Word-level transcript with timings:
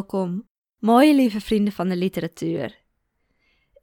welkom, 0.00 0.48
mooie 0.78 1.14
lieve 1.14 1.40
vrienden 1.40 1.72
van 1.72 1.88
de 1.88 1.96
literatuur. 1.96 2.78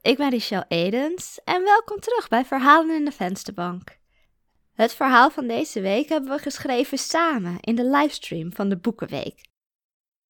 Ik 0.02 0.16
ben 0.16 0.30
Richelle 0.30 0.64
Edens 0.68 1.40
en 1.44 1.64
welkom 1.64 2.00
terug 2.00 2.28
bij 2.28 2.44
Verhalen 2.44 2.96
in 2.96 3.04
de 3.04 3.12
Vensterbank. 3.12 3.98
Het 4.72 4.94
verhaal 4.94 5.30
van 5.30 5.46
deze 5.46 5.80
week 5.80 6.08
hebben 6.08 6.30
we 6.30 6.38
geschreven 6.38 6.98
samen 6.98 7.60
in 7.60 7.74
de 7.74 7.84
livestream 7.84 8.52
van 8.52 8.68
de 8.68 8.76
Boekenweek. 8.76 9.48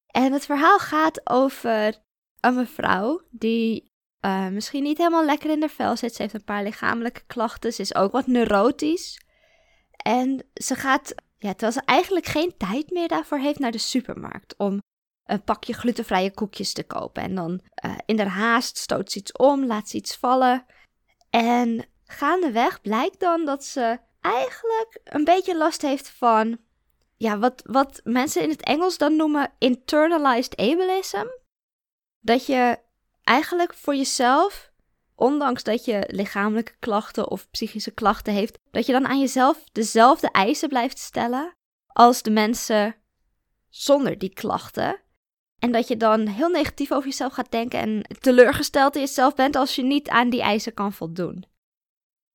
En 0.07 0.33
het 0.33 0.45
verhaal 0.45 0.79
gaat 0.79 1.29
over 1.29 2.03
een 2.39 2.55
mevrouw 2.55 3.21
die 3.29 3.91
uh, 4.25 4.47
misschien 4.47 4.83
niet 4.83 4.97
helemaal 4.97 5.25
lekker 5.25 5.49
in 5.49 5.59
haar 5.59 5.69
vel 5.69 5.97
zit. 5.97 6.15
Ze 6.15 6.21
heeft 6.21 6.33
een 6.33 6.43
paar 6.43 6.63
lichamelijke 6.63 7.21
klachten, 7.27 7.73
ze 7.73 7.81
is 7.81 7.95
ook 7.95 8.11
wat 8.11 8.27
neurotisch. 8.27 9.21
En 9.91 10.49
ze 10.53 10.75
gaat, 10.75 11.15
ja, 11.37 11.49
terwijl 11.49 11.71
ze 11.71 11.81
eigenlijk 11.81 12.25
geen 12.25 12.57
tijd 12.57 12.89
meer 12.89 13.07
daarvoor 13.07 13.37
heeft, 13.37 13.59
naar 13.59 13.71
de 13.71 13.77
supermarkt 13.77 14.57
om 14.57 14.81
een 15.29 15.43
pakje 15.43 15.73
glutenvrije 15.73 16.31
koekjes 16.33 16.73
te 16.73 16.83
kopen. 16.83 17.23
En 17.23 17.35
dan 17.35 17.61
uh, 17.85 17.95
in 18.05 18.15
de 18.15 18.27
haast 18.27 18.77
stoot 18.77 19.11
ze 19.11 19.19
iets 19.19 19.31
om, 19.31 19.65
laat 19.65 19.89
ze 19.89 19.97
iets 19.97 20.15
vallen. 20.15 20.65
En 21.29 21.85
gaandeweg 22.05 22.81
blijkt 22.81 23.19
dan 23.19 23.45
dat 23.45 23.63
ze 23.63 23.99
eigenlijk 24.21 24.99
een 25.03 25.23
beetje 25.23 25.57
last 25.57 25.81
heeft 25.81 26.09
van 26.09 26.59
ja, 27.17 27.37
wat, 27.37 27.61
wat 27.65 28.01
mensen 28.03 28.41
in 28.41 28.49
het 28.49 28.63
Engels 28.63 28.97
dan 28.97 29.15
noemen 29.15 29.51
internalized 29.57 30.57
ableism. 30.57 31.25
Dat 32.19 32.45
je 32.45 32.79
eigenlijk 33.23 33.73
voor 33.73 33.95
jezelf, 33.95 34.71
ondanks 35.15 35.63
dat 35.63 35.85
je 35.85 36.03
lichamelijke 36.07 36.75
klachten 36.79 37.29
of 37.29 37.49
psychische 37.49 37.91
klachten 37.91 38.33
heeft, 38.33 38.57
dat 38.71 38.85
je 38.85 38.91
dan 38.91 39.07
aan 39.07 39.19
jezelf 39.19 39.63
dezelfde 39.71 40.31
eisen 40.31 40.69
blijft 40.69 40.99
stellen 40.99 41.53
als 41.87 42.21
de 42.21 42.31
mensen 42.31 42.95
zonder 43.69 44.17
die 44.17 44.33
klachten. 44.33 45.01
En 45.59 45.71
dat 45.71 45.87
je 45.87 45.97
dan 45.97 46.27
heel 46.27 46.49
negatief 46.49 46.91
over 46.91 47.09
jezelf 47.09 47.33
gaat 47.33 47.51
denken 47.51 47.79
en 47.79 48.17
teleurgesteld 48.19 48.95
in 48.95 49.01
jezelf 49.01 49.35
bent 49.35 49.55
als 49.55 49.75
je 49.75 49.83
niet 49.83 50.09
aan 50.09 50.29
die 50.29 50.41
eisen 50.41 50.73
kan 50.73 50.93
voldoen. 50.93 51.45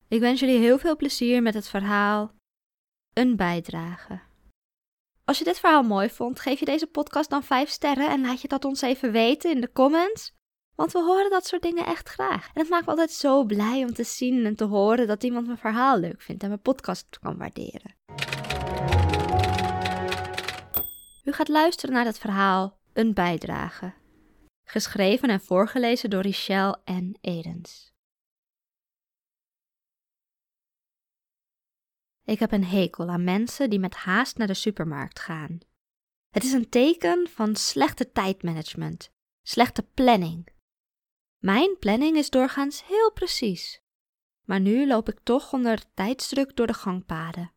Ik 0.07 0.19
wens 0.19 0.39
jullie 0.39 0.59
heel 0.59 0.77
veel 0.77 0.95
plezier 0.95 1.41
met 1.41 1.53
het 1.53 1.67
verhaal 1.67 2.31
Een 3.13 3.35
bijdrage. 3.35 4.19
Als 5.25 5.37
je 5.37 5.43
dit 5.43 5.59
verhaal 5.59 5.83
mooi 5.83 6.09
vond, 6.09 6.39
geef 6.39 6.59
je 6.59 6.65
deze 6.65 6.87
podcast 6.87 7.29
dan 7.29 7.43
5 7.43 7.69
sterren 7.69 8.09
en 8.09 8.21
laat 8.21 8.41
je 8.41 8.47
dat 8.47 8.65
ons 8.65 8.81
even 8.81 9.11
weten 9.11 9.51
in 9.51 9.61
de 9.61 9.71
comments. 9.71 10.33
Want 10.75 10.91
we 10.91 10.99
horen 10.99 11.29
dat 11.29 11.45
soort 11.45 11.61
dingen 11.61 11.85
echt 11.85 12.09
graag. 12.09 12.45
En 12.53 12.61
het 12.61 12.69
maakt 12.69 12.85
me 12.85 12.89
altijd 12.89 13.11
zo 13.11 13.43
blij 13.43 13.83
om 13.83 13.93
te 13.93 14.03
zien 14.03 14.45
en 14.45 14.55
te 14.55 14.63
horen 14.63 15.07
dat 15.07 15.23
iemand 15.23 15.45
mijn 15.45 15.57
verhaal 15.57 15.99
leuk 15.99 16.21
vindt 16.21 16.43
en 16.43 16.49
mijn 16.49 16.61
podcast 16.61 17.19
kan 17.19 17.37
waarderen. 17.37 17.95
U 21.23 21.31
gaat 21.31 21.47
luisteren 21.47 21.95
naar 21.95 22.05
het 22.05 22.17
verhaal 22.17 22.77
Een 22.95 23.13
bijdrage. 23.13 23.93
Geschreven 24.63 25.29
en 25.29 25.41
voorgelezen 25.41 26.09
door 26.09 26.21
Richelle 26.21 26.81
en 26.83 27.17
Edens. 27.21 27.93
Ik 32.23 32.39
heb 32.39 32.51
een 32.51 32.63
hekel 32.63 33.09
aan 33.09 33.23
mensen 33.23 33.69
die 33.69 33.79
met 33.79 33.95
haast 33.95 34.37
naar 34.37 34.47
de 34.47 34.53
supermarkt 34.53 35.19
gaan. 35.19 35.59
Het 36.29 36.43
is 36.43 36.51
een 36.51 36.69
teken 36.69 37.27
van 37.29 37.55
slechte 37.55 38.11
tijdmanagement, 38.11 39.11
slechte 39.41 39.83
planning. 39.83 40.47
Mijn 41.37 41.77
planning 41.79 42.17
is 42.17 42.29
doorgaans 42.29 42.85
heel 42.85 43.11
precies, 43.11 43.81
maar 44.43 44.59
nu 44.59 44.87
loop 44.87 45.09
ik 45.09 45.19
toch 45.23 45.53
onder 45.53 45.93
tijdsdruk 45.93 46.55
door 46.55 46.67
de 46.67 46.73
gangpaden. 46.73 47.54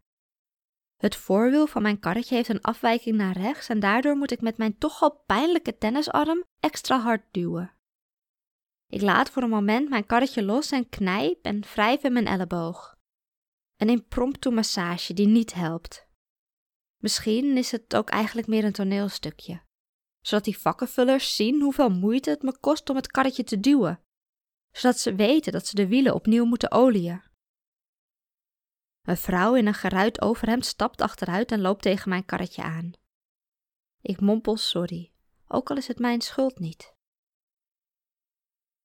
Het 0.99 1.17
voorwiel 1.17 1.67
van 1.67 1.83
mijn 1.83 1.99
karretje 1.99 2.35
heeft 2.35 2.49
een 2.49 2.61
afwijking 2.61 3.17
naar 3.17 3.37
rechts 3.37 3.69
en 3.69 3.81
daardoor 3.81 4.17
moet 4.17 4.31
ik 4.31 4.41
met 4.41 4.57
mijn 4.57 4.79
toch 4.79 5.03
al 5.03 5.23
pijnlijke 5.27 5.79
tennisarm 5.79 6.45
extra 6.61 6.99
hard 6.99 7.23
duwen. 7.31 7.73
Ik 8.87 9.01
laat 9.01 9.31
voor 9.31 9.43
een 9.43 9.49
moment 9.49 9.89
mijn 9.89 10.07
karretje 10.07 10.45
los 10.45 10.71
en 10.71 10.89
knijp 10.89 11.45
en 11.45 11.61
wrijf 11.61 12.03
in 12.03 12.13
mijn 12.13 12.27
elleboog. 12.27 12.97
Een 13.77 13.89
impromptu 13.89 14.51
massage 14.51 15.15
die 15.15 15.27
niet 15.27 15.55
helpt. 15.55 16.07
Misschien 16.97 17.57
is 17.57 17.71
het 17.71 17.97
ook 17.97 18.09
eigenlijk 18.09 18.47
meer 18.47 18.65
een 18.65 18.73
toneelstukje, 18.73 19.63
zodat 20.21 20.45
die 20.45 20.59
vakkenvullers 20.59 21.37
zien 21.37 21.61
hoeveel 21.61 21.91
moeite 21.91 22.31
het 22.31 22.43
me 22.43 22.59
kost 22.59 22.91
om 22.91 22.97
het 22.97 23.07
karretje 23.07 23.45
te 23.45 23.61
duwen, 23.61 24.01
zodat 24.71 24.99
ze 24.99 25.15
weten 25.15 25.53
dat 25.53 25.67
ze 25.67 25.75
de 25.75 25.87
wielen 25.87 26.15
opnieuw 26.15 26.45
moeten 26.45 26.71
oliën. 26.71 27.23
Een 29.09 29.17
vrouw 29.17 29.55
in 29.55 29.67
een 29.67 29.75
geruit 29.75 30.21
overhemd 30.21 30.67
stapt 30.67 31.01
achteruit 31.01 31.53
en 31.53 31.61
loopt 31.61 31.83
tegen 31.83 32.09
mijn 32.09 32.25
karretje 32.25 32.63
aan. 32.63 32.93
Ik 34.01 34.21
mompel 34.21 34.57
sorry, 34.57 35.13
ook 35.47 35.71
al 35.71 35.77
is 35.77 35.89
het 35.89 35.99
mijn 35.99 36.21
schuld 36.21 36.59
niet. 36.59 36.95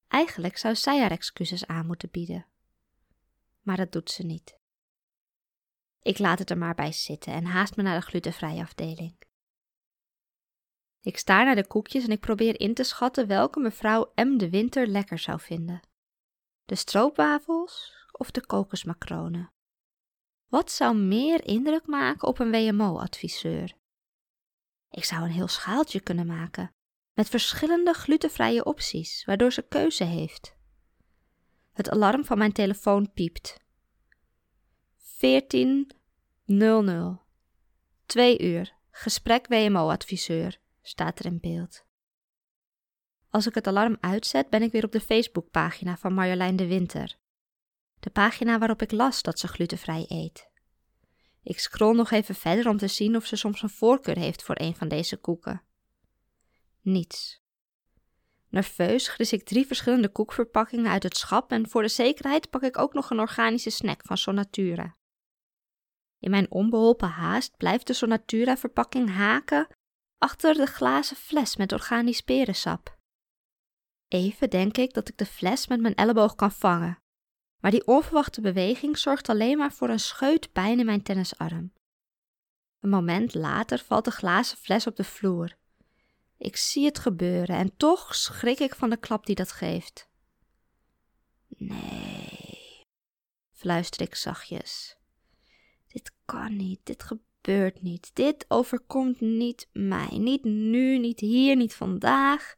Eigenlijk 0.07 0.57
zou 0.57 0.75
zij 0.75 0.99
haar 0.99 1.11
excuses 1.11 1.65
aan 1.65 1.85
moeten 1.85 2.11
bieden. 2.11 2.45
Maar 3.61 3.77
dat 3.77 3.91
doet 3.91 4.11
ze 4.11 4.23
niet. 4.23 4.59
Ik 6.01 6.19
laat 6.19 6.39
het 6.39 6.49
er 6.49 6.57
maar 6.57 6.75
bij 6.75 6.91
zitten 6.91 7.33
en 7.33 7.45
haast 7.45 7.75
me 7.75 7.83
naar 7.83 7.99
de 7.99 8.05
glutenvrije 8.05 8.61
afdeling. 8.61 9.21
Ik 11.01 11.17
staar 11.17 11.45
naar 11.45 11.55
de 11.55 11.67
koekjes 11.67 12.03
en 12.03 12.11
ik 12.11 12.19
probeer 12.19 12.59
in 12.59 12.73
te 12.73 12.83
schatten 12.83 13.27
welke 13.27 13.59
mevrouw 13.59 14.11
M. 14.15 14.37
de 14.37 14.49
Winter 14.49 14.87
lekker 14.87 15.19
zou 15.19 15.39
vinden. 15.39 15.81
De 16.65 16.75
stroopwafels 16.75 17.93
of 18.11 18.31
de 18.31 18.45
kokosmacronen? 18.45 19.52
Wat 20.53 20.71
zou 20.71 20.97
meer 20.97 21.45
indruk 21.45 21.87
maken 21.87 22.27
op 22.27 22.39
een 22.39 22.51
WMO-adviseur? 22.51 23.73
Ik 24.89 25.03
zou 25.03 25.23
een 25.23 25.31
heel 25.31 25.47
schaaltje 25.47 25.99
kunnen 25.99 26.25
maken, 26.25 26.73
met 27.13 27.29
verschillende 27.29 27.93
glutenvrije 27.93 28.65
opties, 28.65 29.25
waardoor 29.25 29.51
ze 29.51 29.67
keuze 29.67 30.03
heeft. 30.03 30.55
Het 31.71 31.89
alarm 31.89 32.25
van 32.25 32.37
mijn 32.37 32.51
telefoon 32.51 33.13
piept. 33.13 33.59
14.00. 34.97 36.57
2 38.05 38.39
uur. 38.41 38.73
Gesprek 38.91 39.47
WMO-adviseur, 39.47 40.59
staat 40.81 41.19
er 41.19 41.25
in 41.25 41.39
beeld. 41.39 41.85
Als 43.29 43.47
ik 43.47 43.55
het 43.55 43.67
alarm 43.67 43.97
uitzet, 43.99 44.49
ben 44.49 44.61
ik 44.61 44.71
weer 44.71 44.85
op 44.85 44.91
de 44.91 45.01
Facebookpagina 45.01 45.97
van 45.97 46.13
Marjolein 46.13 46.55
de 46.55 46.67
Winter. 46.67 47.21
De 48.03 48.09
pagina 48.09 48.57
waarop 48.57 48.81
ik 48.81 48.91
las 48.91 49.21
dat 49.21 49.39
ze 49.39 49.47
glutenvrij 49.47 50.05
eet. 50.07 50.49
Ik 51.43 51.59
scroll 51.59 51.95
nog 51.95 52.11
even 52.11 52.35
verder 52.35 52.67
om 52.67 52.77
te 52.77 52.87
zien 52.87 53.15
of 53.15 53.25
ze 53.25 53.35
soms 53.35 53.61
een 53.61 53.69
voorkeur 53.69 54.17
heeft 54.17 54.43
voor 54.43 54.55
een 54.59 54.75
van 54.75 54.87
deze 54.87 55.17
koeken. 55.17 55.61
Niets. 56.81 57.41
Nerveus 58.49 59.07
gris 59.07 59.33
ik 59.33 59.43
drie 59.43 59.67
verschillende 59.67 60.09
koekverpakkingen 60.09 60.91
uit 60.91 61.03
het 61.03 61.17
schap 61.17 61.51
en 61.51 61.69
voor 61.69 61.81
de 61.81 61.87
zekerheid 61.87 62.49
pak 62.49 62.61
ik 62.61 62.77
ook 62.77 62.93
nog 62.93 63.09
een 63.09 63.19
organische 63.19 63.69
snack 63.69 64.01
van 64.05 64.17
Sonatura. 64.17 64.95
In 66.19 66.29
mijn 66.29 66.51
onbeholpen 66.51 67.09
haast 67.09 67.57
blijft 67.57 67.87
de 67.87 67.93
Sonatura-verpakking 67.93 69.09
haken 69.09 69.67
achter 70.17 70.53
de 70.53 70.65
glazen 70.65 71.15
fles 71.17 71.55
met 71.55 71.71
organisch 71.71 72.21
perensap. 72.21 72.97
Even 74.07 74.49
denk 74.49 74.77
ik 74.77 74.93
dat 74.93 75.09
ik 75.09 75.17
de 75.17 75.25
fles 75.25 75.67
met 75.67 75.81
mijn 75.81 75.95
elleboog 75.95 76.35
kan 76.35 76.51
vangen, 76.51 77.02
maar 77.63 77.71
die 77.71 77.87
onverwachte 77.87 78.41
beweging 78.41 78.97
zorgt 78.97 79.29
alleen 79.29 79.57
maar 79.57 79.71
voor 79.71 79.89
een 79.89 79.99
scheut 79.99 80.51
pijn 80.51 80.79
in 80.79 80.85
mijn 80.85 81.03
tennisarm. 81.03 81.73
Een 82.79 82.89
moment 82.89 83.33
later 83.33 83.79
valt 83.79 84.05
de 84.05 84.11
glazen 84.11 84.57
fles 84.57 84.87
op 84.87 84.95
de 84.95 85.03
vloer. 85.03 85.55
Ik 86.37 86.55
zie 86.55 86.85
het 86.85 86.99
gebeuren 86.99 87.55
en 87.55 87.77
toch 87.77 88.15
schrik 88.15 88.59
ik 88.59 88.75
van 88.75 88.89
de 88.89 88.97
klap 88.97 89.25
die 89.25 89.35
dat 89.35 89.51
geeft. 89.51 90.09
Nee, 91.47 92.81
fluister 93.51 94.01
ik 94.01 94.15
zachtjes. 94.15 94.97
Dit 95.87 96.11
kan 96.25 96.55
niet, 96.55 96.79
dit 96.83 97.03
gebeurt 97.03 97.81
niet, 97.81 98.11
dit 98.13 98.45
overkomt 98.47 99.19
niet 99.19 99.69
mij, 99.73 100.17
niet 100.17 100.43
nu, 100.43 100.97
niet 100.97 101.19
hier, 101.19 101.55
niet 101.55 101.73
vandaag. 101.73 102.55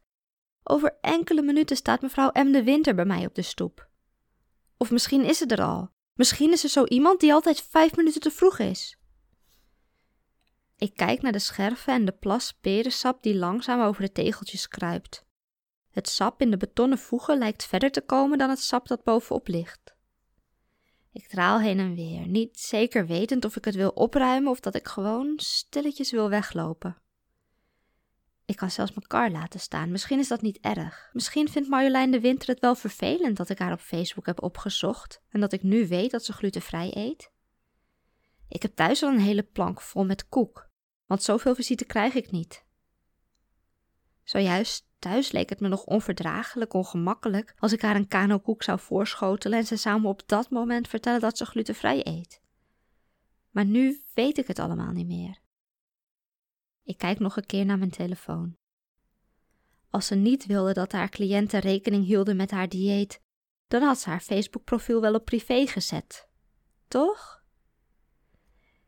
Over 0.62 0.98
enkele 1.00 1.42
minuten 1.42 1.76
staat 1.76 2.02
mevrouw 2.02 2.30
M. 2.32 2.52
de 2.52 2.62
Winter 2.62 2.94
bij 2.94 3.04
mij 3.04 3.26
op 3.26 3.34
de 3.34 3.42
stoep. 3.42 3.85
Of 4.76 4.90
misschien 4.90 5.24
is 5.24 5.38
ze 5.38 5.46
er 5.46 5.62
al. 5.62 5.90
Misschien 6.14 6.52
is 6.52 6.64
er 6.64 6.68
zo 6.68 6.84
iemand 6.84 7.20
die 7.20 7.32
altijd 7.32 7.62
vijf 7.70 7.96
minuten 7.96 8.20
te 8.20 8.30
vroeg 8.30 8.58
is. 8.58 8.98
Ik 10.76 10.96
kijk 10.96 11.22
naar 11.22 11.32
de 11.32 11.38
scherven 11.38 11.92
en 11.92 12.04
de 12.04 12.12
plas 12.12 12.52
perensap 12.52 13.22
die 13.22 13.36
langzaam 13.36 13.80
over 13.80 14.02
de 14.02 14.12
tegeltjes 14.12 14.68
kruipt. 14.68 15.24
Het 15.90 16.08
sap 16.08 16.40
in 16.40 16.50
de 16.50 16.56
betonnen 16.56 16.98
voegen 16.98 17.38
lijkt 17.38 17.64
verder 17.64 17.90
te 17.90 18.00
komen 18.00 18.38
dan 18.38 18.50
het 18.50 18.60
sap 18.60 18.86
dat 18.86 19.04
bovenop 19.04 19.48
ligt. 19.48 19.94
Ik 21.12 21.28
draal 21.28 21.60
heen 21.60 21.78
en 21.78 21.94
weer, 21.94 22.26
niet 22.26 22.60
zeker 22.60 23.06
wetend 23.06 23.44
of 23.44 23.56
ik 23.56 23.64
het 23.64 23.74
wil 23.74 23.90
opruimen 23.90 24.50
of 24.50 24.60
dat 24.60 24.74
ik 24.74 24.86
gewoon 24.86 25.32
stilletjes 25.36 26.10
wil 26.10 26.28
weglopen. 26.28 26.96
Ik 28.46 28.56
kan 28.56 28.70
zelfs 28.70 28.92
mijn 28.92 29.06
kar 29.06 29.30
laten 29.30 29.60
staan. 29.60 29.90
Misschien 29.90 30.18
is 30.18 30.28
dat 30.28 30.42
niet 30.42 30.58
erg. 30.60 31.10
Misschien 31.12 31.48
vindt 31.48 31.68
Marjolein 31.68 32.10
de 32.10 32.20
Winter 32.20 32.48
het 32.48 32.60
wel 32.60 32.74
vervelend 32.74 33.36
dat 33.36 33.48
ik 33.48 33.58
haar 33.58 33.72
op 33.72 33.80
Facebook 33.80 34.26
heb 34.26 34.42
opgezocht 34.42 35.22
en 35.28 35.40
dat 35.40 35.52
ik 35.52 35.62
nu 35.62 35.88
weet 35.88 36.10
dat 36.10 36.24
ze 36.24 36.32
glutenvrij 36.32 36.90
eet. 36.96 37.30
Ik 38.48 38.62
heb 38.62 38.74
thuis 38.74 39.02
al 39.02 39.12
een 39.12 39.20
hele 39.20 39.42
plank 39.42 39.80
vol 39.80 40.04
met 40.04 40.28
koek, 40.28 40.68
want 41.06 41.22
zoveel 41.22 41.54
visite 41.54 41.84
krijg 41.84 42.14
ik 42.14 42.30
niet. 42.30 42.64
Zojuist 44.24 44.88
thuis 44.98 45.32
leek 45.32 45.48
het 45.48 45.60
me 45.60 45.68
nog 45.68 45.84
onverdraaglijk 45.84 46.74
ongemakkelijk 46.74 47.54
als 47.58 47.72
ik 47.72 47.82
haar 47.82 47.96
een 47.96 48.08
kanokoek 48.08 48.62
zou 48.62 48.78
voorschotelen 48.78 49.58
en 49.58 49.66
ze 49.66 49.76
zou 49.76 50.00
me 50.00 50.08
op 50.08 50.22
dat 50.26 50.50
moment 50.50 50.88
vertellen 50.88 51.20
dat 51.20 51.36
ze 51.36 51.46
glutenvrij 51.46 52.06
eet. 52.06 52.40
Maar 53.50 53.64
nu 53.64 54.02
weet 54.14 54.38
ik 54.38 54.46
het 54.46 54.58
allemaal 54.58 54.92
niet 54.92 55.06
meer. 55.06 55.44
Ik 56.86 56.98
kijk 56.98 57.18
nog 57.18 57.36
een 57.36 57.46
keer 57.46 57.64
naar 57.64 57.78
mijn 57.78 57.90
telefoon. 57.90 58.56
Als 59.90 60.06
ze 60.06 60.14
niet 60.14 60.46
wilde 60.46 60.72
dat 60.72 60.92
haar 60.92 61.08
cliënten 61.08 61.60
rekening 61.60 62.04
hielden 62.04 62.36
met 62.36 62.50
haar 62.50 62.68
dieet, 62.68 63.20
dan 63.66 63.82
had 63.82 63.98
ze 63.98 64.08
haar 64.08 64.20
Facebook-profiel 64.20 65.00
wel 65.00 65.14
op 65.14 65.24
privé 65.24 65.66
gezet. 65.66 66.28
Toch? 66.88 67.44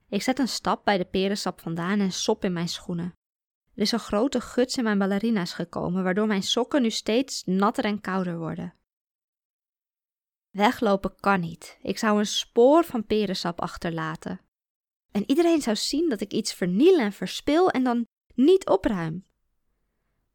Ik 0.09 0.23
zet 0.23 0.39
een 0.39 0.49
stap 0.49 0.85
bij 0.85 0.99
de 0.99 1.05
perensap 1.05 1.61
vandaan 1.61 2.01
en 2.01 2.13
sop 2.13 2.45
in 2.45 2.53
mijn 2.53 2.69
schoenen. 2.69 3.13
Er 3.75 3.83
is 3.83 3.93
een 3.93 3.99
grote 3.99 4.41
guts 4.41 4.77
in 4.77 4.85
mijn 4.85 4.99
ballerina's 4.99 5.53
gekomen, 5.53 6.03
waardoor 6.03 6.27
mijn 6.27 6.43
sokken 6.43 6.83
nu 6.83 6.91
steeds 6.91 7.45
natter 7.45 7.85
en 7.85 8.01
kouder 8.01 8.39
worden. 8.39 8.75
Weglopen 10.51 11.17
kan 11.21 11.41
niet. 11.41 11.79
Ik 11.83 11.99
zou 11.99 12.19
een 12.19 12.27
spoor 12.27 12.85
van 12.85 13.07
perensap 13.07 13.61
achterlaten. 13.61 14.41
En 15.19 15.25
iedereen 15.27 15.63
zou 15.63 15.77
zien 15.77 16.09
dat 16.09 16.21
ik 16.21 16.33
iets 16.33 16.55
verniel 16.55 16.99
en 16.99 17.13
verspil 17.13 17.71
en 17.71 17.85
dan 17.85 18.07
niet 18.35 18.67
opruim. 18.67 19.25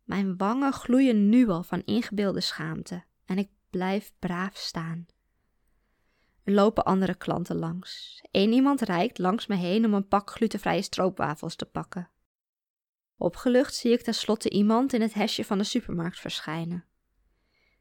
Mijn 0.04 0.38
wangen 0.38 0.74
gloeien 0.74 1.30
nu 1.30 1.48
al 1.48 1.64
van 1.64 1.82
ingebeelde 1.86 2.42
schaamte 2.42 3.04
en 3.26 3.38
ik 3.38 3.50
blijf 3.70 4.14
braaf 4.20 4.56
staan. 4.56 5.06
Er 6.44 6.54
lopen 6.54 6.86
andere 6.86 7.16
klanten 7.16 7.56
langs. 7.56 8.22
Eén 8.32 8.52
iemand 8.52 8.82
reikt 8.82 9.18
langs 9.18 9.48
me 9.48 9.56
heen 9.56 9.86
om 9.86 9.94
een 9.94 10.08
pak 10.08 10.30
glutenvrije 10.30 10.82
stroopwafels 10.82 11.56
te 11.56 11.66
pakken. 11.66 12.10
Opgelucht 13.18 13.76
zie 13.76 13.92
ik 13.92 14.02
tenslotte 14.02 14.50
iemand 14.50 14.94
in 14.94 15.02
het 15.02 15.14
hesje 15.14 15.46
van 15.46 15.58
de 15.58 15.64
supermarkt 15.64 16.20
verschijnen. 16.20 16.86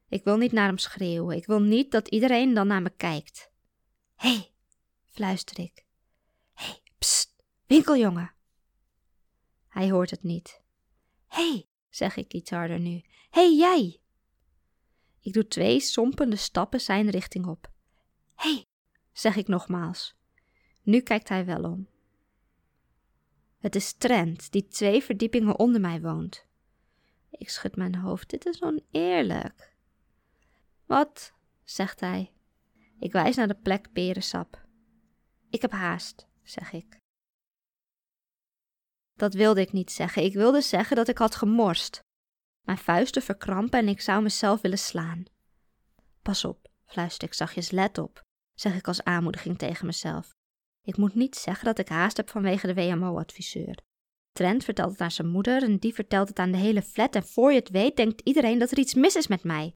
Ik 0.09 0.23
wil 0.23 0.37
niet 0.37 0.51
naar 0.51 0.67
hem 0.67 0.77
schreeuwen. 0.77 1.37
Ik 1.37 1.45
wil 1.45 1.61
niet 1.61 1.91
dat 1.91 2.07
iedereen 2.07 2.53
dan 2.53 2.67
naar 2.67 2.81
me 2.81 2.89
kijkt. 2.89 3.51
Hé, 4.15 4.29
hey, 4.29 4.51
fluister 5.03 5.59
ik. 5.59 5.82
Pst, 7.03 7.35
winkeljongen. 7.65 8.33
Hij 9.67 9.91
hoort 9.91 10.09
het 10.09 10.23
niet. 10.23 10.61
Hé, 11.27 11.49
hey, 11.49 11.67
zeg 11.89 12.15
ik 12.15 12.33
iets 12.33 12.49
harder 12.49 12.79
nu. 12.79 12.91
Hé, 13.29 13.41
hey, 13.41 13.55
jij! 13.55 14.01
Ik 15.19 15.33
doe 15.33 15.47
twee 15.47 15.79
sompende 15.79 16.35
stappen 16.35 16.81
zijn 16.81 17.09
richting 17.09 17.45
op. 17.45 17.71
Hé, 18.35 18.53
hey, 18.53 18.65
zeg 19.11 19.35
ik 19.35 19.47
nogmaals. 19.47 20.15
Nu 20.81 20.99
kijkt 20.99 21.29
hij 21.29 21.45
wel 21.45 21.63
om. 21.63 21.87
Het 23.57 23.75
is 23.75 23.93
Trent, 23.93 24.51
die 24.51 24.67
twee 24.67 25.03
verdiepingen 25.03 25.59
onder 25.59 25.81
mij 25.81 26.01
woont. 26.01 26.45
Ik 27.29 27.49
schud 27.49 27.75
mijn 27.75 27.95
hoofd. 27.95 28.29
Dit 28.29 28.45
is 28.45 28.61
oneerlijk. 28.61 29.75
Wat? 30.85 31.33
zegt 31.63 31.99
hij. 31.99 32.33
Ik 32.99 33.11
wijs 33.11 33.35
naar 33.35 33.47
de 33.47 33.59
plek 33.61 33.91
perensap. 33.91 34.65
Ik 35.49 35.61
heb 35.61 35.71
haast, 35.71 36.27
zeg 36.43 36.71
ik. 36.71 36.97
Dat 39.13 39.33
wilde 39.33 39.61
ik 39.61 39.71
niet 39.71 39.91
zeggen. 39.91 40.23
Ik 40.23 40.33
wilde 40.33 40.61
zeggen 40.61 40.95
dat 40.95 41.07
ik 41.07 41.17
had 41.17 41.35
gemorst. 41.35 41.99
Mijn 42.65 42.77
vuisten 42.77 43.21
verkrampen 43.21 43.79
en 43.79 43.87
ik 43.87 44.01
zou 44.01 44.23
mezelf 44.23 44.61
willen 44.61 44.77
slaan. 44.77 45.23
Pas 46.21 46.45
op, 46.45 46.67
fluister 46.85 47.27
ik 47.27 47.33
zachtjes, 47.33 47.71
let 47.71 47.97
op, 47.97 48.21
zeg 48.53 48.75
ik 48.75 48.87
als 48.87 49.03
aanmoediging 49.03 49.57
tegen 49.57 49.85
mezelf. 49.85 50.31
Ik 50.81 50.97
moet 50.97 51.15
niet 51.15 51.35
zeggen 51.35 51.65
dat 51.65 51.79
ik 51.79 51.87
haast 51.87 52.17
heb 52.17 52.29
vanwege 52.29 52.67
de 52.67 52.73
WMO-adviseur. 52.73 53.77
Trent 54.31 54.63
vertelt 54.63 54.91
het 54.91 55.01
aan 55.01 55.11
zijn 55.11 55.27
moeder 55.27 55.63
en 55.63 55.77
die 55.77 55.93
vertelt 55.93 56.27
het 56.27 56.39
aan 56.39 56.51
de 56.51 56.57
hele 56.57 56.81
flat 56.81 57.15
en 57.15 57.23
voor 57.23 57.51
je 57.51 57.59
het 57.59 57.69
weet 57.69 57.95
denkt 57.95 58.21
iedereen 58.21 58.59
dat 58.59 58.71
er 58.71 58.77
iets 58.77 58.93
mis 58.93 59.15
is 59.15 59.27
met 59.27 59.43
mij. 59.43 59.73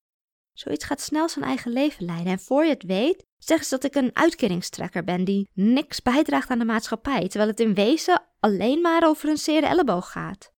Zoiets 0.60 0.86
gaat 0.86 1.02
snel 1.02 1.30
zijn 1.30 1.46
eigen 1.46 1.72
leven 1.72 2.06
leiden 2.06 2.32
en 2.32 2.40
voor 2.40 2.64
je 2.64 2.70
het 2.70 2.84
weet 2.84 3.26
zeggen 3.38 3.68
ze 3.68 3.76
dat 3.76 3.84
ik 3.84 3.96
een 3.96 4.16
uitkeringstrekker 4.16 5.04
ben 5.04 5.24
die 5.24 5.50
niks 5.54 6.02
bijdraagt 6.02 6.50
aan 6.50 6.60
de 6.60 6.66
maatschappij, 6.66 7.28
terwijl 7.28 7.50
het 7.50 7.60
in 7.60 7.74
wezen 7.74 8.24
alleen 8.40 8.82
maar 8.82 9.08
over 9.08 9.30
een 9.30 9.38
zere 9.38 9.66
elleboog 9.66 10.12
gaat. 10.12 10.54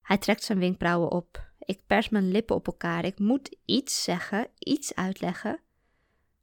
Hij 0.00 0.18
trekt 0.18 0.42
zijn 0.42 0.58
wenkbrauwen 0.58 1.10
op. 1.10 1.50
Ik 1.58 1.86
pers 1.86 2.08
mijn 2.08 2.30
lippen 2.30 2.56
op 2.56 2.66
elkaar. 2.66 3.04
Ik 3.04 3.18
moet 3.18 3.56
iets 3.64 4.02
zeggen, 4.02 4.48
iets 4.58 4.94
uitleggen. 4.94 5.60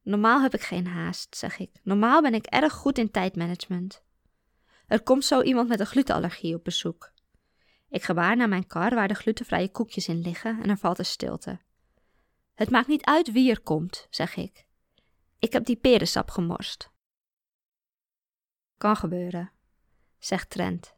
Normaal 0.01 0.41
heb 0.41 0.53
ik 0.53 0.61
geen 0.61 0.87
haast, 0.87 1.35
zeg 1.35 1.59
ik. 1.59 1.79
Normaal 1.83 2.21
ben 2.21 2.33
ik 2.33 2.45
erg 2.45 2.73
goed 2.73 2.97
in 2.97 3.11
tijdmanagement. 3.11 4.03
Er 4.87 5.03
komt 5.03 5.25
zo 5.25 5.41
iemand 5.41 5.67
met 5.67 5.79
een 5.79 5.85
glutenallergie 5.85 6.55
op 6.55 6.63
bezoek. 6.63 7.11
Ik 7.89 8.03
gebaar 8.03 8.35
naar 8.35 8.49
mijn 8.49 8.67
kar 8.67 8.95
waar 8.95 9.07
de 9.07 9.13
glutenvrije 9.13 9.71
koekjes 9.71 10.07
in 10.07 10.21
liggen 10.21 10.61
en 10.61 10.69
er 10.69 10.77
valt 10.77 10.99
een 10.99 11.05
stilte. 11.05 11.59
Het 12.53 12.69
maakt 12.69 12.87
niet 12.87 13.05
uit 13.05 13.31
wie 13.31 13.49
er 13.51 13.61
komt, 13.61 14.07
zeg 14.09 14.35
ik. 14.35 14.65
Ik 15.39 15.53
heb 15.53 15.65
die 15.65 15.75
perensap 15.75 16.29
gemorst. 16.29 16.91
Kan 18.77 18.95
gebeuren, 18.95 19.51
zegt 20.19 20.49
Trent. 20.49 20.95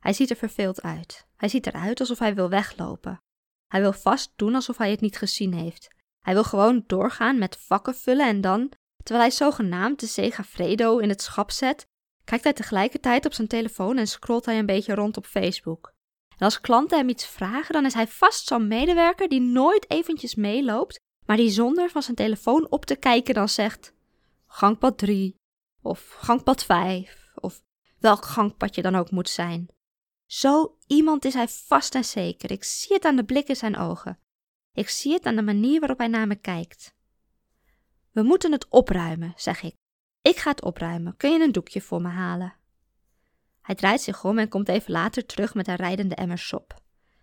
Hij 0.00 0.12
ziet 0.12 0.30
er 0.30 0.36
verveeld 0.36 0.82
uit. 0.82 1.26
Hij 1.36 1.48
ziet 1.48 1.66
eruit 1.66 2.00
alsof 2.00 2.18
hij 2.18 2.34
wil 2.34 2.48
weglopen. 2.48 3.22
Hij 3.66 3.80
wil 3.80 3.92
vast 3.92 4.32
doen 4.36 4.54
alsof 4.54 4.76
hij 4.78 4.90
het 4.90 5.00
niet 5.00 5.16
gezien 5.16 5.54
heeft. 5.54 5.88
Hij 6.20 6.34
wil 6.34 6.44
gewoon 6.44 6.84
doorgaan 6.86 7.38
met 7.38 7.56
vakken 7.56 7.94
vullen 7.94 8.26
en 8.26 8.40
dan, 8.40 8.72
terwijl 9.02 9.26
hij 9.26 9.36
zogenaamd 9.36 10.00
de 10.00 10.06
Segafredo 10.06 10.98
in 10.98 11.08
het 11.08 11.22
schap 11.22 11.50
zet, 11.50 11.86
kijkt 12.24 12.44
hij 12.44 12.52
tegelijkertijd 12.52 13.26
op 13.26 13.32
zijn 13.32 13.48
telefoon 13.48 13.96
en 13.96 14.06
scrolt 14.06 14.44
hij 14.44 14.58
een 14.58 14.66
beetje 14.66 14.94
rond 14.94 15.16
op 15.16 15.26
Facebook. 15.26 15.94
En 16.40 16.46
als 16.46 16.60
klanten 16.60 16.98
hem 16.98 17.08
iets 17.08 17.26
vragen, 17.26 17.72
dan 17.72 17.84
is 17.84 17.94
hij 17.94 18.06
vast 18.06 18.46
zo'n 18.46 18.66
medewerker 18.66 19.28
die 19.28 19.40
nooit 19.40 19.90
eventjes 19.90 20.34
meeloopt, 20.34 21.00
maar 21.26 21.36
die 21.36 21.50
zonder 21.50 21.90
van 21.90 22.02
zijn 22.02 22.16
telefoon 22.16 22.70
op 22.70 22.84
te 22.84 22.96
kijken 22.96 23.34
dan 23.34 23.48
zegt: 23.48 23.94
gangpad 24.46 24.98
3 24.98 25.36
of 25.82 26.10
gangpad 26.10 26.64
5 26.64 27.30
of 27.34 27.62
welk 27.98 28.24
gangpad 28.24 28.74
je 28.74 28.82
dan 28.82 28.94
ook 28.94 29.10
moet 29.10 29.28
zijn. 29.28 29.68
Zo 30.26 30.76
iemand 30.86 31.24
is 31.24 31.34
hij 31.34 31.48
vast 31.48 31.94
en 31.94 32.04
zeker. 32.04 32.50
Ik 32.50 32.64
zie 32.64 32.94
het 32.94 33.04
aan 33.04 33.16
de 33.16 33.24
blik 33.24 33.48
in 33.48 33.56
zijn 33.56 33.76
ogen. 33.76 34.18
Ik 34.72 34.88
zie 34.88 35.12
het 35.12 35.24
aan 35.24 35.36
de 35.36 35.42
manier 35.42 35.80
waarop 35.80 35.98
hij 35.98 36.08
naar 36.08 36.26
me 36.26 36.36
kijkt. 36.36 36.94
We 38.10 38.22
moeten 38.22 38.52
het 38.52 38.68
opruimen, 38.68 39.32
zeg 39.36 39.62
ik. 39.62 39.74
Ik 40.22 40.36
ga 40.36 40.50
het 40.50 40.62
opruimen. 40.62 41.16
Kun 41.16 41.32
je 41.32 41.40
een 41.40 41.52
doekje 41.52 41.80
voor 41.80 42.02
me 42.02 42.08
halen? 42.08 42.54
Hij 43.70 43.78
draait 43.78 44.00
zich 44.00 44.24
om 44.24 44.38
en 44.38 44.48
komt 44.48 44.68
even 44.68 44.92
later 44.92 45.26
terug 45.26 45.54
met 45.54 45.68
een 45.68 45.76
rijdende 45.76 46.14
emmer 46.14 46.38
sop. 46.38 46.82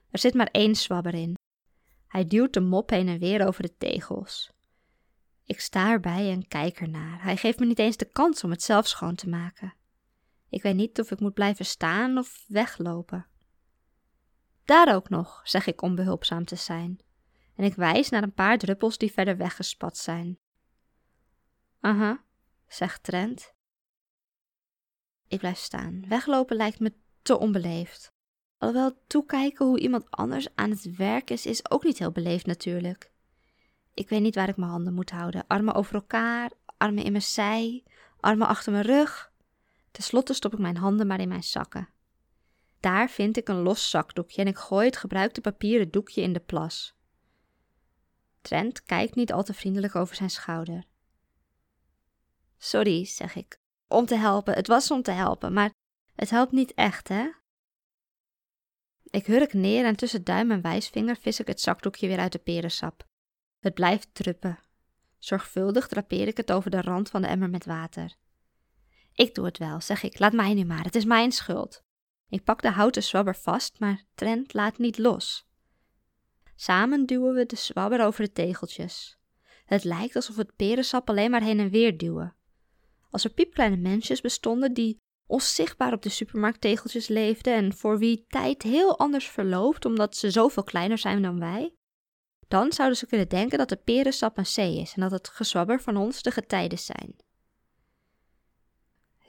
Er 0.09 0.19
zit 0.19 0.33
maar 0.33 0.47
één 0.51 0.75
zwabber 0.75 1.13
in. 1.13 1.35
Hij 2.07 2.25
duwt 2.25 2.53
de 2.53 2.59
mop 2.59 2.89
heen 2.89 3.07
en 3.07 3.19
weer 3.19 3.47
over 3.47 3.61
de 3.61 3.77
tegels. 3.77 4.51
Ik 5.43 5.59
sta 5.59 5.91
erbij 5.91 6.31
en 6.31 6.47
kijk 6.47 6.79
ernaar. 6.79 7.23
Hij 7.23 7.37
geeft 7.37 7.59
me 7.59 7.65
niet 7.65 7.79
eens 7.79 7.97
de 7.97 8.05
kans 8.05 8.43
om 8.43 8.51
het 8.51 8.63
zelf 8.63 8.87
schoon 8.87 9.15
te 9.15 9.29
maken. 9.29 9.73
Ik 10.49 10.61
weet 10.61 10.75
niet 10.75 10.99
of 10.99 11.11
ik 11.11 11.19
moet 11.19 11.33
blijven 11.33 11.65
staan 11.65 12.17
of 12.17 12.45
weglopen. 12.47 13.27
Daar 14.65 14.95
ook 14.95 15.09
nog, 15.09 15.41
zeg 15.43 15.65
ik 15.65 15.81
onbehulpzaam 15.81 16.45
te 16.45 16.55
zijn. 16.55 16.99
En 17.55 17.63
ik 17.63 17.75
wijs 17.75 18.09
naar 18.09 18.23
een 18.23 18.33
paar 18.33 18.57
druppels 18.57 18.97
die 18.97 19.11
verder 19.11 19.37
weggespat 19.37 19.97
zijn. 19.97 20.39
Aha, 21.79 22.23
zegt 22.67 23.03
Trent. 23.03 23.55
Ik 25.27 25.39
blijf 25.39 25.57
staan. 25.57 26.07
Weglopen 26.07 26.55
lijkt 26.55 26.79
me 26.79 26.93
te 27.21 27.37
onbeleefd. 27.37 28.11
Alhoewel 28.57 28.97
toekijken 29.07 29.65
hoe 29.65 29.79
iemand 29.79 30.11
anders 30.11 30.47
aan 30.55 30.69
het 30.69 30.95
werk 30.95 31.29
is, 31.29 31.45
is 31.45 31.71
ook 31.71 31.83
niet 31.83 31.99
heel 31.99 32.11
beleefd 32.11 32.45
natuurlijk. 32.45 33.11
Ik 33.93 34.09
weet 34.09 34.21
niet 34.21 34.35
waar 34.35 34.49
ik 34.49 34.57
mijn 34.57 34.71
handen 34.71 34.93
moet 34.93 35.09
houden. 35.09 35.47
Armen 35.47 35.73
over 35.73 35.95
elkaar, 35.95 36.51
armen 36.77 37.03
in 37.03 37.11
mijn 37.11 37.23
zij, 37.23 37.83
armen 38.19 38.47
achter 38.47 38.71
mijn 38.71 38.85
rug. 38.85 39.31
Ten 39.91 40.03
slotte 40.03 40.33
stop 40.33 40.53
ik 40.53 40.59
mijn 40.59 40.77
handen 40.77 41.07
maar 41.07 41.19
in 41.19 41.27
mijn 41.27 41.43
zakken. 41.43 41.89
Daar 42.79 43.09
vind 43.09 43.37
ik 43.37 43.47
een 43.47 43.61
los 43.61 43.89
zakdoekje 43.89 44.41
en 44.41 44.47
ik 44.47 44.57
gooi 44.57 44.85
het 44.85 44.97
gebruikte 44.97 45.41
papieren 45.41 45.91
doekje 45.91 46.21
in 46.21 46.33
de 46.33 46.39
plas. 46.39 46.95
Trent 48.41 48.83
kijkt 48.83 49.15
niet 49.15 49.33
al 49.33 49.43
te 49.43 49.53
vriendelijk 49.53 49.95
over 49.95 50.15
zijn 50.15 50.29
schouder. 50.29 50.85
Sorry, 52.57 53.05
zeg 53.05 53.35
ik. 53.35 53.59
Om 53.87 54.05
te 54.05 54.15
helpen. 54.15 54.53
Het 54.53 54.67
was 54.67 54.91
om 54.91 55.01
te 55.01 55.11
helpen, 55.11 55.53
maar 55.53 55.71
het 56.15 56.29
helpt 56.29 56.51
niet 56.51 56.73
echt, 56.73 57.07
hè? 57.07 57.29
Ik 59.03 59.25
hurk 59.25 59.53
neer 59.53 59.85
en 59.85 59.95
tussen 59.95 60.23
duim 60.23 60.51
en 60.51 60.61
wijsvinger 60.61 61.17
vis 61.17 61.39
ik 61.39 61.47
het 61.47 61.61
zakdoekje 61.61 62.07
weer 62.07 62.19
uit 62.19 62.31
de 62.31 62.39
perensap. 62.39 63.05
Het 63.59 63.73
blijft 63.73 64.09
druppen. 64.13 64.59
Zorgvuldig 65.17 65.87
drapeer 65.87 66.27
ik 66.27 66.37
het 66.37 66.51
over 66.51 66.71
de 66.71 66.81
rand 66.81 67.09
van 67.09 67.21
de 67.21 67.27
emmer 67.27 67.49
met 67.49 67.65
water. 67.65 68.15
Ik 69.13 69.35
doe 69.35 69.45
het 69.45 69.57
wel, 69.57 69.81
zeg 69.81 70.03
ik. 70.03 70.19
Laat 70.19 70.33
mij 70.33 70.53
nu 70.53 70.65
maar. 70.65 70.83
Het 70.83 70.95
is 70.95 71.05
mijn 71.05 71.31
schuld. 71.31 71.83
Ik 72.29 72.43
pak 72.43 72.61
de 72.61 72.71
houten 72.71 73.03
zwabber 73.03 73.35
vast, 73.35 73.79
maar 73.79 74.03
Trent 74.15 74.53
laat 74.53 74.77
niet 74.77 74.97
los. 74.97 75.47
Samen 76.55 77.05
duwen 77.05 77.33
we 77.33 77.45
de 77.45 77.55
zwabber 77.55 78.05
over 78.05 78.23
de 78.23 78.31
tegeltjes. 78.31 79.17
Het 79.65 79.83
lijkt 79.83 80.15
alsof 80.15 80.35
het 80.35 80.55
perensap 80.55 81.09
alleen 81.09 81.31
maar 81.31 81.41
heen 81.41 81.59
en 81.59 81.69
weer 81.69 81.97
duwen. 81.97 82.36
Als 83.09 83.23
er 83.23 83.29
piepkleine 83.29 83.77
mensjes 83.77 84.21
bestonden 84.21 84.73
die 84.73 85.01
onzichtbaar 85.25 85.93
op 85.93 86.01
de 86.01 86.09
supermarkttegeltjes 86.09 87.07
leefden 87.07 87.53
en 87.53 87.73
voor 87.73 87.97
wie 87.97 88.25
tijd 88.27 88.63
heel 88.63 88.99
anders 88.99 89.27
verloopt 89.27 89.85
omdat 89.85 90.15
ze 90.15 90.31
zoveel 90.31 90.63
kleiner 90.63 90.97
zijn 90.97 91.21
dan 91.21 91.39
wij, 91.39 91.73
dan 92.47 92.71
zouden 92.71 92.97
ze 92.97 93.07
kunnen 93.07 93.29
denken 93.29 93.57
dat 93.57 93.69
de 93.69 93.75
perensap 93.75 94.35
C 94.35 94.57
is 94.57 94.93
en 94.93 95.01
dat 95.01 95.11
het 95.11 95.29
gezwabber 95.29 95.81
van 95.81 95.97
ons 95.97 96.21
de 96.21 96.31
getijden 96.31 96.79
zijn. 96.79 97.15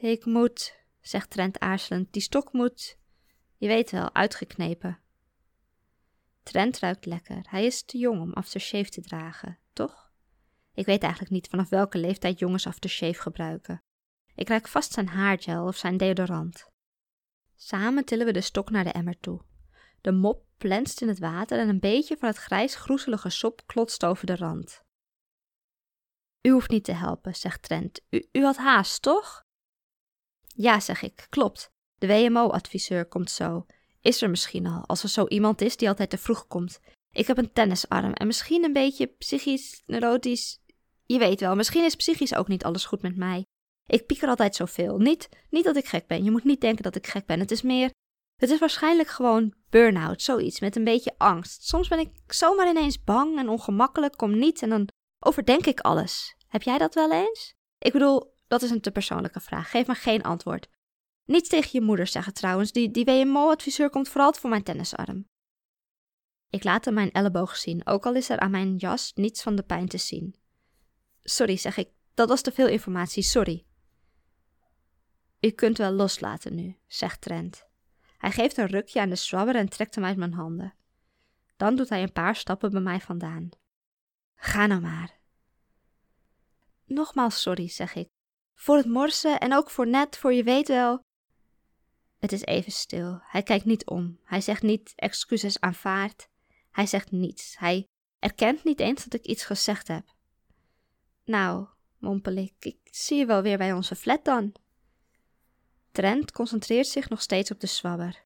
Ik 0.01 0.25
moet, 0.25 0.77
zegt 1.01 1.31
Trent 1.31 1.59
aarzelend, 1.59 2.13
die 2.13 2.23
stok 2.23 2.53
moet, 2.53 2.99
je 3.57 3.67
weet 3.67 3.91
wel, 3.91 4.15
uitgeknepen. 4.15 5.01
Trent 6.43 6.79
ruikt 6.79 7.07
lekker. 7.07 7.47
Hij 7.49 7.65
is 7.65 7.83
te 7.83 7.99
jong 7.99 8.21
om 8.21 8.33
aftershave 8.33 8.91
te 8.91 9.01
dragen, 9.01 9.59
toch? 9.73 10.08
Ik 10.79 10.87
weet 10.87 11.03
eigenlijk 11.03 11.33
niet 11.33 11.49
vanaf 11.49 11.69
welke 11.69 11.99
leeftijd 11.99 12.39
jongens 12.39 12.67
aftershave 12.67 13.21
gebruiken. 13.21 13.83
Ik 14.35 14.49
ruik 14.49 14.69
vast 14.69 14.93
zijn 14.93 15.09
haargel 15.09 15.67
of 15.67 15.77
zijn 15.77 15.97
deodorant. 15.97 16.67
Samen 17.57 18.05
tillen 18.05 18.27
we 18.27 18.33
de 18.33 18.41
stok 18.41 18.71
naar 18.71 18.85
de 18.85 18.91
emmer 18.91 19.21
toe. 19.21 19.45
De 20.01 20.13
mop 20.13 20.47
plenst 20.59 21.03
in 21.03 21.09
het 21.09 21.19
water 21.19 21.59
en 21.59 21.69
een 21.69 21.81
beetje 21.81 22.17
van 22.17 22.29
het 22.29 22.37
grijs 22.37 22.75
groezelige 22.75 23.31
sop 23.31 23.63
klotst 23.67 24.05
over 24.05 24.27
de 24.27 24.37
rand. 24.37 24.83
U 26.43 26.51
hoeft 26.51 26.71
niet 26.71 26.85
te 26.85 26.93
helpen, 26.93 27.35
zegt 27.35 27.63
Trent. 27.63 28.01
U, 28.11 28.29
u 28.33 28.43
had 28.45 28.57
haast, 28.57 29.03
toch? 29.03 29.45
Ja, 30.47 30.81
zeg 30.81 31.03
ik, 31.03 31.27
klopt. 31.29 31.71
De 31.95 32.07
WMO-adviseur 32.07 33.07
komt 33.07 33.31
zo. 33.31 33.67
Is 34.01 34.23
er 34.23 34.31
misschien 34.31 34.67
al, 34.67 34.87
als 34.87 35.03
er 35.03 35.09
zo 35.09 35.27
iemand 35.27 35.61
is 35.61 35.77
die 35.77 35.89
altijd 35.89 36.11
te 36.11 36.19
vroeg 36.19 36.47
komt. 36.47 36.81
Ik 37.11 37.27
heb 37.27 37.39
een 37.39 37.53
tennisarm 37.53 38.13
en 38.13 38.27
misschien 38.27 38.65
een 38.65 38.73
beetje 38.73 39.07
psychisch, 39.07 39.83
neurotisch. 39.87 40.61
Je 41.13 41.19
weet 41.19 41.41
wel, 41.41 41.55
misschien 41.55 41.85
is 41.85 41.95
psychisch 41.95 42.35
ook 42.35 42.49
niet 42.49 42.65
alles 42.65 42.85
goed 42.85 43.03
met 43.03 43.17
mij. 43.17 43.45
Ik 43.87 44.07
pieker 44.07 44.29
altijd 44.29 44.55
zoveel. 44.55 44.99
Niet, 44.99 45.29
niet 45.51 45.65
dat 45.65 45.77
ik 45.77 45.87
gek 45.87 46.07
ben. 46.07 46.25
Je 46.25 46.31
moet 46.31 46.45
niet 46.45 46.61
denken 46.61 46.83
dat 46.83 46.97
ik 46.97 47.07
gek 47.07 47.27
ben. 47.27 47.41
Het 47.41 47.51
is 47.51 47.63
meer. 47.63 47.91
Het 48.37 48.51
is 48.51 48.59
waarschijnlijk 48.59 49.09
gewoon 49.09 49.55
burn-out, 49.71 50.23
zoiets 50.23 50.61
met 50.61 50.77
een 50.77 50.85
beetje 50.85 51.15
angst. 51.19 51.67
Soms 51.67 51.89
ben 51.89 51.99
ik 51.99 52.11
zomaar 52.27 52.69
ineens 52.69 53.05
bang 53.05 53.39
en 53.39 53.49
ongemakkelijk, 53.49 54.17
kom 54.17 54.39
niet 54.39 54.63
en 54.63 54.69
dan 54.69 54.89
overdenk 55.19 55.67
ik 55.67 55.81
alles. 55.81 56.37
Heb 56.49 56.63
jij 56.63 56.79
dat 56.79 56.95
wel 56.95 57.13
eens? 57.13 57.55
Ik 57.79 57.93
bedoel, 57.93 58.35
dat 58.49 58.63
is 58.63 58.71
een 58.71 58.81
te 58.81 58.91
persoonlijke 58.91 59.41
vraag. 59.41 59.71
Geef 59.71 59.87
me 59.87 59.95
geen 59.95 60.23
antwoord. 60.23 60.69
Niets 61.25 61.49
tegen 61.49 61.71
je 61.73 61.81
moeder 61.81 62.07
zeggen 62.07 62.35
trouwens. 62.35 62.73
Die, 62.73 62.91
die 62.91 63.05
WMO-adviseur 63.05 63.91
komt 63.91 64.09
vooral 64.09 64.33
voor 64.33 64.51
mijn 64.51 64.63
tennisarm. 64.63 65.27
Ik 66.51 66.65
laat 66.65 66.85
hem 66.85 66.95
mijn 66.95 67.13
elleboog 67.13 67.57
zien, 67.57 67.87
ook 67.87 68.07
al 68.07 68.15
is 68.15 68.29
er 68.29 68.39
aan 68.39 68.51
mijn 68.51 68.77
jas 68.77 69.13
niets 69.15 69.43
van 69.43 69.57
de 69.57 69.63
pijn 69.63 69.89
te 69.89 69.99
zien. 69.99 70.35
Sorry, 71.29 71.57
zeg 71.57 71.77
ik. 71.77 71.91
Dat 72.15 72.29
was 72.29 72.43
te 72.43 72.53
veel 72.53 72.69
informatie, 72.69 73.23
sorry. 73.23 73.65
U 75.41 75.51
kunt 75.51 75.79
wel 75.79 75.93
loslaten 75.93 76.55
nu, 76.55 76.79
zegt 76.87 77.21
Trent. 77.21 77.67
Hij 78.19 78.31
geeft 78.31 78.57
een 78.57 78.67
rukje 78.67 79.01
aan 79.01 79.09
de 79.09 79.17
swabber 79.17 79.55
en 79.55 79.69
trekt 79.69 79.95
hem 79.95 80.05
uit 80.05 80.17
mijn 80.17 80.33
handen. 80.33 80.75
Dan 81.57 81.77
doet 81.77 81.89
hij 81.89 82.03
een 82.03 82.13
paar 82.13 82.37
stappen 82.37 82.71
bij 82.71 82.81
mij 82.81 83.01
vandaan. 83.01 83.49
Ga 84.35 84.67
nou 84.67 84.81
maar. 84.81 85.19
Nogmaals 86.85 87.43
sorry, 87.43 87.69
zeg 87.69 87.95
ik. 87.95 88.09
Voor 88.55 88.77
het 88.77 88.87
morsen 88.87 89.41
en 89.41 89.55
ook 89.55 89.71
voor 89.71 89.87
net, 89.87 90.17
voor 90.17 90.33
je 90.33 90.43
weet 90.43 90.69
wel. 90.69 91.01
Het 92.19 92.33
is 92.33 92.45
even 92.45 92.73
stil. 92.73 93.21
Hij 93.23 93.43
kijkt 93.43 93.65
niet 93.65 93.87
om. 93.87 94.21
Hij 94.25 94.41
zegt 94.41 94.63
niet 94.63 94.93
excuses 94.95 95.61
aanvaard. 95.61 96.29
Hij 96.71 96.87
zegt 96.87 97.11
niets. 97.11 97.59
Hij 97.59 97.87
erkent 98.19 98.65
niet 98.65 98.81
eens 98.81 99.05
dat 99.05 99.15
ik 99.15 99.27
iets 99.27 99.45
gezegd 99.45 99.89
heb. 99.89 100.17
Nou, 101.29 101.67
mompel 101.99 102.37
ik, 102.37 102.55
ik 102.59 102.79
zie 102.83 103.19
je 103.19 103.27
wel 103.27 103.43
weer 103.43 103.59
bij 103.59 103.73
onze 103.73 103.95
flat 103.95 104.25
dan. 104.25 104.53
Trent 105.93 106.33
concentreert 106.33 106.87
zich 106.87 107.09
nog 107.09 107.23
steeds 107.23 107.51
op 107.51 107.61
de 107.61 107.67
zwabber. 107.67 108.25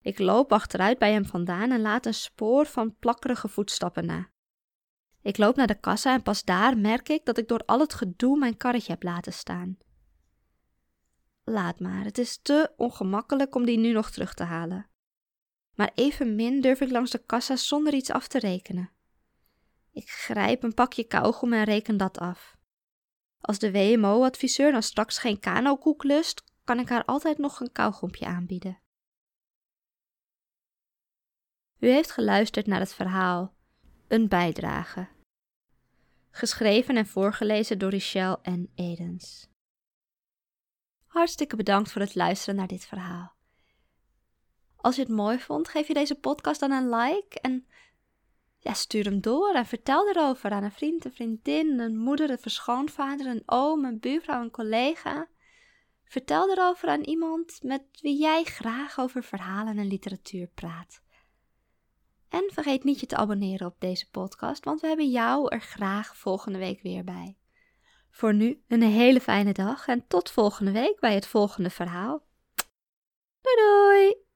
Ik 0.00 0.18
loop 0.18 0.52
achteruit 0.52 0.98
bij 0.98 1.12
hem 1.12 1.26
vandaan 1.26 1.70
en 1.70 1.80
laat 1.80 2.06
een 2.06 2.14
spoor 2.14 2.66
van 2.66 2.96
plakkerige 2.98 3.48
voetstappen 3.48 4.06
na. 4.06 4.30
Ik 5.20 5.38
loop 5.38 5.56
naar 5.56 5.66
de 5.66 5.80
kassa 5.80 6.14
en 6.14 6.22
pas 6.22 6.44
daar 6.44 6.78
merk 6.78 7.08
ik 7.08 7.24
dat 7.24 7.38
ik 7.38 7.48
door 7.48 7.62
al 7.66 7.80
het 7.80 7.94
gedoe 7.94 8.38
mijn 8.38 8.56
karretje 8.56 8.92
heb 8.92 9.02
laten 9.02 9.32
staan. 9.32 9.78
Laat 11.44 11.80
maar, 11.80 12.04
het 12.04 12.18
is 12.18 12.38
te 12.38 12.72
ongemakkelijk 12.76 13.54
om 13.54 13.64
die 13.64 13.78
nu 13.78 13.92
nog 13.92 14.10
terug 14.10 14.34
te 14.34 14.44
halen. 14.44 14.90
Maar 15.74 15.92
evenmin 15.94 16.60
durf 16.60 16.80
ik 16.80 16.90
langs 16.90 17.10
de 17.10 17.24
kassa 17.26 17.56
zonder 17.56 17.94
iets 17.94 18.10
af 18.10 18.28
te 18.28 18.38
rekenen. 18.38 18.90
Ik 19.92 20.10
grijp 20.10 20.62
een 20.62 20.74
pakje 20.74 21.04
kauwgom 21.04 21.52
en 21.52 21.64
reken 21.64 21.96
dat 21.96 22.18
af. 22.18 22.56
Als 23.40 23.58
de 23.58 23.72
WMO-adviseur 23.72 24.72
dan 24.72 24.82
straks 24.82 25.18
geen 25.18 25.40
kanokoek 25.40 26.02
lust, 26.02 26.44
kan 26.64 26.78
ik 26.78 26.88
haar 26.88 27.04
altijd 27.04 27.38
nog 27.38 27.60
een 27.60 27.72
kauwgompje 27.72 28.26
aanbieden. 28.26 28.80
U 31.78 31.88
heeft 31.88 32.10
geluisterd 32.10 32.66
naar 32.66 32.80
het 32.80 32.94
verhaal 32.94 33.54
Een 34.08 34.28
bijdrage. 34.28 35.08
Geschreven 36.30 36.96
en 36.96 37.06
voorgelezen 37.06 37.78
door 37.78 37.90
Richelle 37.90 38.38
en 38.42 38.72
Edens. 38.74 39.50
Hartstikke 41.06 41.56
bedankt 41.56 41.92
voor 41.92 42.00
het 42.00 42.14
luisteren 42.14 42.56
naar 42.56 42.66
dit 42.66 42.84
verhaal. 42.84 43.34
Als 44.76 44.96
je 44.96 45.02
het 45.02 45.10
mooi 45.10 45.38
vond, 45.38 45.68
geef 45.68 45.86
je 45.86 45.94
deze 45.94 46.14
podcast 46.14 46.60
dan 46.60 46.70
een 46.70 46.88
like 46.88 47.40
en 47.40 47.66
ja, 48.62 48.72
stuur 48.72 49.04
hem 49.04 49.20
door 49.20 49.54
en 49.54 49.66
vertel 49.66 50.08
erover 50.08 50.50
aan 50.50 50.62
een 50.62 50.72
vriend, 50.72 51.04
een 51.04 51.12
vriendin, 51.12 51.78
een 51.78 51.96
moeder, 51.96 52.30
een 52.30 52.38
verschoonvader, 52.38 53.26
een 53.26 53.42
oom, 53.46 53.84
een 53.84 54.00
buurvrouw, 54.00 54.42
een 54.42 54.50
collega. 54.50 55.28
Vertel 56.04 56.50
erover 56.50 56.88
aan 56.88 57.00
iemand 57.00 57.58
met 57.62 57.82
wie 58.00 58.18
jij 58.18 58.44
graag 58.44 58.98
over 58.98 59.22
verhalen 59.22 59.78
en 59.78 59.86
literatuur 59.86 60.46
praat. 60.54 61.02
En 62.28 62.50
vergeet 62.52 62.84
niet 62.84 63.00
je 63.00 63.06
te 63.06 63.16
abonneren 63.16 63.66
op 63.66 63.76
deze 63.78 64.10
podcast, 64.10 64.64
want 64.64 64.80
we 64.80 64.86
hebben 64.86 65.10
jou 65.10 65.48
er 65.48 65.60
graag 65.60 66.16
volgende 66.16 66.58
week 66.58 66.82
weer 66.82 67.04
bij. 67.04 67.36
Voor 68.10 68.34
nu 68.34 68.62
een 68.68 68.82
hele 68.82 69.20
fijne 69.20 69.52
dag 69.52 69.86
en 69.86 70.06
tot 70.06 70.30
volgende 70.30 70.72
week 70.72 71.00
bij 71.00 71.14
het 71.14 71.26
volgende 71.26 71.70
verhaal. 71.70 72.22
Doei 73.40 73.56
doei! 73.56 74.31